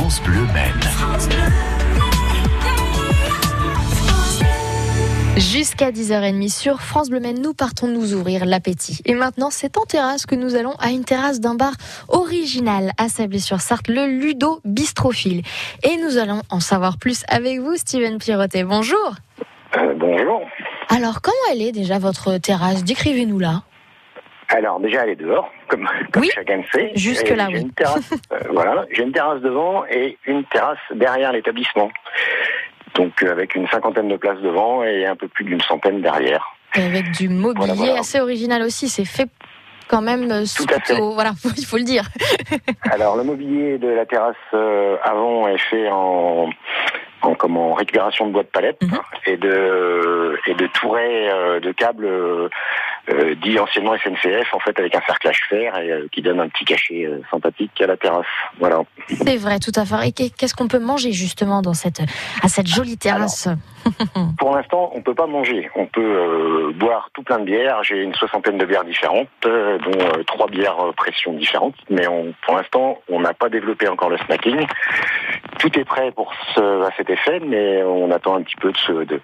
France 0.00 0.22
Bleu 0.22 0.46
Jusqu'à 5.36 5.90
10h30 5.90 6.48
sur 6.48 6.80
France 6.80 7.10
Bleu 7.10 7.20
Maine, 7.20 7.42
nous 7.42 7.52
partons 7.52 7.86
nous 7.86 8.14
ouvrir 8.14 8.46
l'appétit. 8.46 9.02
Et 9.04 9.12
maintenant, 9.14 9.50
c'est 9.50 9.76
en 9.76 9.84
terrasse 9.84 10.24
que 10.24 10.34
nous 10.34 10.56
allons 10.56 10.72
à 10.78 10.88
une 10.88 11.04
terrasse 11.04 11.40
d'un 11.40 11.54
bar 11.54 11.74
original 12.08 12.92
à 12.96 13.10
Sablé-sur-Sarthe, 13.10 13.88
le 13.88 14.06
Ludo 14.06 14.62
Bistrophile. 14.64 15.42
Et 15.82 15.98
nous 15.98 16.16
allons 16.16 16.40
en 16.48 16.60
savoir 16.60 16.96
plus 16.96 17.24
avec 17.28 17.60
vous, 17.60 17.76
Steven 17.76 18.16
Pirotet. 18.16 18.64
Bonjour. 18.64 19.16
Euh, 19.76 19.92
bonjour. 19.98 20.40
Alors, 20.88 21.20
comment 21.20 21.36
elle 21.52 21.60
est 21.60 21.72
déjà 21.72 21.98
votre 21.98 22.38
terrasse? 22.38 22.84
Décrivez-nous 22.84 23.38
là. 23.38 23.64
Alors 24.52 24.80
déjà, 24.80 25.04
elle 25.04 25.10
est 25.10 25.16
dehors, 25.16 25.50
comme, 25.68 25.88
comme 26.12 26.22
Oui, 26.22 26.30
chacun 26.34 26.56
le 26.58 26.64
sait. 26.72 26.90
jusque-là, 26.94 27.46
Et 27.48 27.52
j'ai 27.52 27.56
oui. 27.58 27.62
Une 27.62 27.72
terrasse, 27.72 28.12
euh, 28.32 28.38
voilà, 28.52 28.84
j'ai 28.90 29.02
une 29.04 29.12
terrasse 29.12 29.40
devant 29.40 29.84
et 29.86 30.18
une 30.26 30.44
terrasse 30.44 30.78
derrière 30.94 31.32
l'établissement. 31.32 31.90
Donc 32.94 33.22
euh, 33.22 33.30
avec 33.30 33.54
une 33.54 33.68
cinquantaine 33.68 34.08
de 34.08 34.16
places 34.16 34.40
devant 34.40 34.82
et 34.82 35.06
un 35.06 35.14
peu 35.16 35.28
plus 35.28 35.44
d'une 35.44 35.60
centaine 35.60 36.02
derrière. 36.02 36.44
Et 36.74 36.82
avec 36.84 37.10
du 37.12 37.28
mobilier 37.28 37.66
Voilà, 37.66 37.74
voilà. 37.74 38.00
assez 38.00 38.18
original 38.20 38.62
aussi. 38.62 38.88
C'est 38.88 39.04
fait 39.04 39.28
quand 39.88 40.02
même 40.02 40.30
euh, 40.30 40.44
Tout 40.56 40.66
à 40.74 40.80
fait. 40.80 40.98
au- 41.00 41.12
voilà, 41.14 41.30
il 41.56 41.64
faut 41.64 41.76
le 41.78 41.84
dire. 41.84 42.04
Alors 42.90 43.16
le 43.16 43.22
mobilier 43.22 43.78
de 43.78 43.88
la 43.88 44.06
terrasse 44.06 44.34
euh, 44.54 44.96
avant 45.04 45.46
est 45.48 45.58
fait 45.58 45.88
en, 45.90 46.50
récupération 47.74 48.26
de 48.26 48.32
bois 48.32 48.42
de 48.42 48.48
palette 48.48 48.82
Mhm. 48.82 48.98
et 49.26 49.36
de 49.36 50.38
et 50.46 50.54
de 50.54 50.66
tourets 50.68 51.28
euh, 51.32 51.60
de 51.60 51.70
câbles 51.72 52.04
euh, 52.06 52.48
euh, 53.08 53.34
dit 53.36 53.58
anciennement 53.58 53.96
SNCF 53.96 54.52
en 54.52 54.60
fait 54.60 54.78
avec 54.78 54.94
un 54.94 55.00
cerclage 55.06 55.40
fer 55.48 55.76
et 55.78 55.90
euh, 55.90 56.06
qui 56.12 56.22
donne 56.22 56.40
un 56.40 56.48
petit 56.48 56.64
cachet 56.64 57.06
euh, 57.06 57.20
sympathique 57.30 57.80
à 57.80 57.86
la 57.86 57.96
terrasse. 57.96 58.26
Voilà. 58.58 58.82
C'est 59.08 59.36
vrai, 59.36 59.58
tout 59.58 59.72
à 59.74 59.84
fait. 59.84 60.08
Et 60.08 60.12
qu'est- 60.12 60.36
qu'est-ce 60.36 60.54
qu'on 60.54 60.68
peut 60.68 60.78
manger 60.78 61.12
justement 61.12 61.62
dans 61.62 61.74
cette, 61.74 62.00
à 62.42 62.48
cette 62.48 62.66
jolie 62.66 62.98
terrasse? 62.98 63.48
Pour 64.38 64.54
l'instant, 64.54 64.90
on 64.94 65.00
peut 65.00 65.14
pas 65.14 65.26
manger. 65.26 65.70
On 65.74 65.86
peut 65.86 66.72
boire 66.74 67.08
tout 67.14 67.22
plein 67.22 67.38
de 67.38 67.44
bières. 67.44 67.82
J'ai 67.82 68.02
une 68.02 68.14
soixantaine 68.14 68.58
de 68.58 68.64
bières 68.66 68.84
différentes, 68.84 69.28
dont 69.42 70.22
trois 70.26 70.48
bières 70.48 70.76
pression 70.96 71.32
différentes. 71.32 71.74
Mais 71.88 72.06
on, 72.06 72.34
pour 72.46 72.56
l'instant, 72.56 73.00
on 73.08 73.20
n'a 73.20 73.32
pas 73.32 73.48
développé 73.48 73.88
encore 73.88 74.10
le 74.10 74.18
snacking. 74.18 74.66
Tout 75.60 75.78
est 75.78 75.84
prêt 75.84 76.10
pour 76.12 76.32
ce, 76.54 76.84
à 76.84 76.90
cet 76.96 77.10
effet, 77.10 77.40
mais 77.40 77.82
on 77.82 78.10
attend 78.10 78.36
un 78.36 78.42
petit 78.42 78.56
peu 78.56 78.72
de, 78.72 78.76
se, 78.78 78.92
de, 78.92 79.20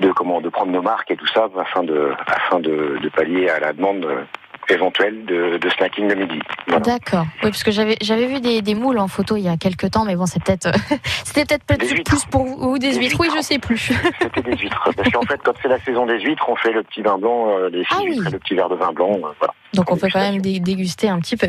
de 0.00 0.12
comment 0.12 0.40
de 0.40 0.48
prendre 0.48 0.72
nos 0.72 0.82
marques 0.82 1.10
et 1.10 1.16
tout 1.16 1.26
ça 1.26 1.48
afin 1.58 1.82
de 1.82 2.12
afin 2.26 2.60
de, 2.60 2.98
de 3.02 3.08
pallier 3.08 3.48
à 3.50 3.58
la 3.58 3.72
demande 3.72 4.04
euh, 4.04 4.22
éventuelle 4.68 5.24
de, 5.26 5.58
de 5.58 5.68
snacking 5.70 6.08
de 6.08 6.14
midi. 6.14 6.38
Voilà. 6.66 6.80
D'accord. 6.84 7.24
Oui, 7.42 7.50
parce 7.50 7.62
que 7.64 7.70
j'avais 7.70 7.96
j'avais 8.00 8.26
vu 8.26 8.40
des, 8.40 8.62
des 8.62 8.74
moules 8.74 8.98
en 8.98 9.08
photo 9.08 9.36
il 9.36 9.42
y 9.42 9.48
a 9.48 9.56
quelques 9.56 9.90
temps, 9.90 10.04
mais 10.04 10.16
bon, 10.16 10.26
c'est 10.26 10.42
peut-être 10.42 10.68
c'était 11.24 11.58
peut-être 11.58 11.88
peut 11.88 12.02
plus 12.04 12.24
pour 12.26 12.44
vous 12.44 12.70
ou 12.70 12.78
des, 12.78 12.90
Des 12.92 12.98
huîtres. 12.98 13.16
Oui, 13.20 13.28
je 13.36 13.40
sais 13.42 13.58
plus. 13.58 13.92
C'était 14.20 14.42
des 14.42 14.56
huîtres. 14.56 14.88
Parce 14.96 15.10
qu'en 15.10 15.22
fait, 15.22 15.40
quand 15.44 15.52
c'est 15.62 15.68
la 15.68 15.78
saison 15.80 16.06
des 16.06 16.20
huîtres, 16.20 16.48
on 16.48 16.56
fait 16.56 16.72
le 16.72 16.82
petit 16.82 17.02
vin 17.02 17.18
blanc, 17.18 17.48
euh, 17.58 17.68
les 17.70 17.84
Ah 17.90 17.96
oui. 18.02 18.10
huîtres 18.14 18.26
et 18.28 18.30
le 18.30 18.38
petit 18.38 18.54
verre 18.54 18.68
de 18.68 18.74
vin 18.76 18.92
blanc. 18.92 19.12
euh, 19.14 19.28
voilà. 19.38 19.54
Donc 19.76 19.90
on 19.90 19.96
peut 19.96 20.08
quand 20.12 20.20
même 20.20 20.40
dé- 20.40 20.60
déguster 20.60 21.08
un 21.08 21.18
petit 21.20 21.36
peu. 21.36 21.46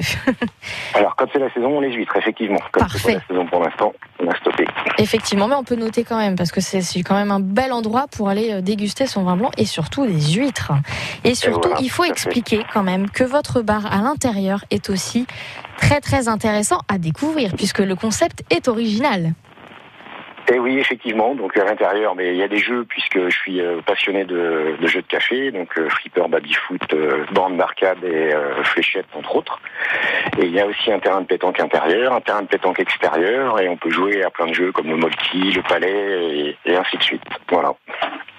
Alors, 0.93 1.15
quand 1.15 1.25
c'est 1.33 1.39
la 1.39 1.51
saison, 1.53 1.77
on 1.77 1.79
les 1.81 1.91
huîtres, 1.93 2.15
effectivement. 2.17 2.59
Comme 2.71 2.83
c'est 2.89 2.93
Parfait. 3.01 3.13
pas 3.13 3.19
la 3.19 3.27
saison 3.35 3.47
pour 3.47 3.63
l'instant, 3.63 3.93
on 4.23 4.27
a 4.29 4.35
stoppé. 4.37 4.65
Effectivement, 4.99 5.47
mais 5.47 5.55
on 5.55 5.63
peut 5.63 5.75
noter 5.75 6.03
quand 6.03 6.17
même 6.17 6.35
parce 6.35 6.51
que 6.51 6.61
c'est 6.61 6.81
quand 7.03 7.15
même 7.15 7.31
un 7.31 7.39
bel 7.39 7.71
endroit 7.73 8.07
pour 8.07 8.29
aller 8.29 8.53
euh, 8.53 8.61
déguster 8.61 9.07
son 9.07 9.23
vin 9.23 9.35
blanc 9.37 9.51
et 9.57 9.65
surtout 9.65 10.05
des 10.05 10.33
huîtres. 10.33 10.71
Et 11.23 11.35
surtout, 11.35 11.69
voilà, 11.69 11.81
il 11.83 11.89
faut 11.89 12.03
fait. 12.03 12.09
expliquer 12.09 12.63
quand 12.73 12.83
même 12.83 13.09
que 13.09 13.23
votre 13.23 13.61
bar 13.61 13.85
à 13.91 13.97
l'intérieur 14.01 14.63
est 14.71 14.89
aussi 14.89 15.25
très 15.77 16.01
très 16.01 16.27
intéressant 16.27 16.79
à 16.87 16.97
découvrir 16.97 17.53
puisque 17.55 17.79
le 17.79 17.95
concept 17.95 18.43
est 18.49 18.67
original. 18.67 19.33
Et 20.49 20.59
oui, 20.59 20.77
effectivement. 20.79 21.35
Donc, 21.35 21.57
à 21.57 21.65
l'intérieur, 21.65 22.15
mais 22.15 22.29
il 22.33 22.37
y 22.37 22.43
a 22.43 22.47
des 22.47 22.59
jeux, 22.59 22.85
puisque 22.87 23.29
je 23.29 23.35
suis 23.35 23.59
euh, 23.59 23.81
passionné 23.85 24.23
de, 24.23 24.77
de 24.79 24.87
jeux 24.87 25.01
de 25.01 25.07
café. 25.07 25.51
Donc, 25.51 25.77
euh, 25.77 25.89
flipper, 25.89 26.27
baby-foot, 26.29 26.93
euh, 26.93 27.25
bande 27.33 27.57
d'arcade 27.57 28.03
et 28.03 28.33
fléchettes, 28.63 29.07
entre 29.13 29.35
autres. 29.35 29.59
Et 30.39 30.45
il 30.45 30.53
y 30.53 30.61
a 30.61 30.65
aussi 30.65 30.91
un 30.91 30.99
terrain 30.99 31.21
de 31.21 31.25
pétanque 31.25 31.59
intérieur, 31.59 32.13
un 32.13 32.21
terrain 32.21 32.43
de 32.43 32.47
pétanque 32.47 32.79
extérieur. 32.79 33.59
Et 33.59 33.67
on 33.67 33.75
peut 33.75 33.89
jouer 33.89 34.23
à 34.23 34.29
plein 34.29 34.47
de 34.47 34.53
jeux 34.53 34.71
comme 34.71 34.87
le 34.87 34.95
molki, 34.95 35.51
le 35.51 35.61
palais 35.63 36.55
et, 36.55 36.57
et 36.65 36.77
ainsi 36.77 36.97
de 36.97 37.03
suite. 37.03 37.23
Voilà. 37.49 37.73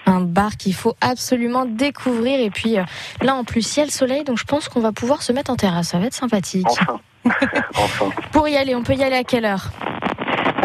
Un 0.06 0.20
bar 0.20 0.56
qu'il 0.56 0.74
faut 0.74 0.94
absolument 1.02 1.66
découvrir 1.66 2.40
et 2.40 2.48
puis 2.48 2.76
là 3.20 3.34
en 3.34 3.44
plus 3.44 3.60
ciel 3.60 3.90
soleil 3.90 4.24
donc 4.24 4.38
je 4.38 4.44
pense 4.44 4.70
qu'on 4.70 4.80
va 4.80 4.90
pouvoir 4.92 5.20
se 5.20 5.32
mettre 5.32 5.50
en 5.50 5.56
terrasse, 5.56 5.88
ça 5.88 5.98
va 5.98 6.06
être 6.06 6.14
sympathique. 6.14 6.66
Enfin. 6.66 7.00
enfin. 7.76 8.10
Pour 8.32 8.48
y 8.48 8.56
aller, 8.56 8.74
on 8.74 8.82
peut 8.82 8.94
y 8.94 9.04
aller 9.04 9.16
à 9.16 9.24
quelle 9.24 9.44
heure? 9.44 9.70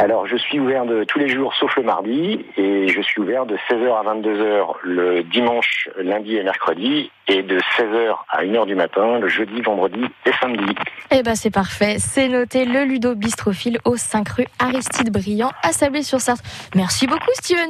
Alors, 0.03 0.27
je 0.27 0.35
suis 0.35 0.59
ouvert 0.59 0.85
de 0.85 1.05
tous 1.05 1.17
les 1.17 1.29
jours 1.29 1.53
sauf 1.57 1.77
le 1.77 1.83
mardi 1.83 2.45
et 2.57 2.89
je 2.89 3.01
suis 3.01 3.21
ouvert 3.21 3.45
de 3.45 3.55
16h 3.69 3.89
à 3.97 4.13
22h 4.13 4.75
le 4.83 5.23
dimanche, 5.23 5.87
lundi 5.97 6.35
et 6.35 6.43
mercredi 6.43 7.09
et 7.29 7.41
de 7.41 7.57
16h 7.57 8.13
à 8.29 8.43
1h 8.43 8.65
du 8.65 8.75
matin 8.75 9.17
le 9.19 9.29
jeudi, 9.29 9.61
vendredi 9.61 10.03
et 10.25 10.31
samedi. 10.41 10.75
Eh 11.09 11.23
ben 11.23 11.35
c'est 11.35 11.51
parfait, 11.51 11.99
c'est 11.99 12.27
noté 12.27 12.65
le 12.65 12.83
Ludo 12.83 13.15
Bistrophile 13.15 13.79
au 13.85 13.95
5 13.95 14.27
rue 14.27 14.47
Aristide 14.59 15.09
Briand 15.09 15.51
à 15.63 15.71
Sablé-sur-Sarthe. 15.71 16.43
Merci 16.75 17.07
beaucoup 17.07 17.31
Steven. 17.35 17.69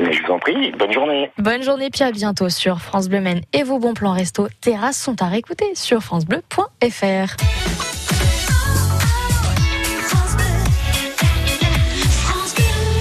Mais 0.00 0.12
je 0.12 0.22
vous 0.24 0.32
en 0.32 0.40
prie, 0.40 0.72
bonne 0.72 0.92
journée. 0.92 1.30
Bonne 1.38 1.62
journée 1.62 1.90
puis 1.90 2.02
à 2.02 2.10
bientôt 2.10 2.48
sur 2.48 2.80
France 2.80 3.08
Bleu 3.08 3.20
Maine 3.20 3.42
et 3.52 3.62
vos 3.62 3.78
bons 3.78 3.94
plans 3.94 4.14
resto 4.14 4.48
terrasses 4.60 5.00
sont 5.00 5.22
à 5.22 5.26
réécouter 5.26 5.76
sur 5.76 6.00
francebleu.fr. 6.00 7.85